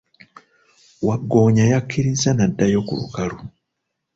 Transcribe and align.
Waggoonya 1.07 1.63
yakiriza 1.73 2.29
n'addayo 2.33 2.79
ku 2.87 2.93
lukalu. 2.99 3.37